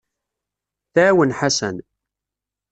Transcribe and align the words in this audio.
Tɛawen 0.93 1.35
Ḥasan. 1.39 1.77